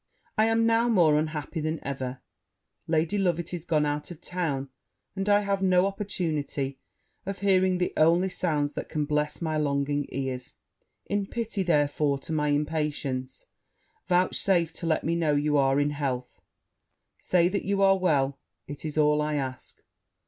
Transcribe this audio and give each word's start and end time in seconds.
I 0.35 0.45
am 0.45 0.65
now 0.65 0.89
more 0.89 1.19
unhappy 1.19 1.59
than 1.61 1.77
ever; 1.83 2.21
Lady 2.87 3.19
Loveit 3.19 3.53
is 3.53 3.65
gone 3.65 3.85
out 3.85 4.09
of 4.09 4.19
town, 4.19 4.69
and 5.15 5.29
I 5.29 5.41
have 5.41 5.61
no 5.61 5.85
opportunity 5.85 6.79
of 7.27 7.41
hearing 7.41 7.77
the 7.77 7.93
only 7.95 8.27
sounds 8.27 8.73
that 8.73 8.89
can 8.89 9.05
bless 9.05 9.43
my 9.43 9.57
longing 9.57 10.07
ears: 10.09 10.55
in 11.05 11.27
pity, 11.27 11.61
therefore, 11.61 12.17
to 12.21 12.33
my 12.33 12.47
impatience, 12.47 13.45
vouchsafe 14.07 14.73
to 14.73 14.87
let 14.87 15.03
me 15.03 15.15
know 15.15 15.35
you 15.35 15.55
are 15.57 15.79
in 15.79 15.91
health 15.91 16.41
say 17.19 17.47
that 17.49 17.65
you 17.65 17.83
are 17.83 17.99
well 17.99 18.39
it 18.65 18.83
is 18.83 18.97
all 18.97 19.21
I 19.21 19.35
ask. 19.35 19.81